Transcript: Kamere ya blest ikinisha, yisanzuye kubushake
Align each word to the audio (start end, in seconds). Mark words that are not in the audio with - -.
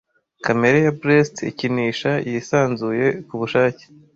Kamere 0.45 0.77
ya 0.85 0.93
blest 0.99 1.35
ikinisha, 1.51 2.11
yisanzuye 2.29 3.05
kubushake 3.27 3.83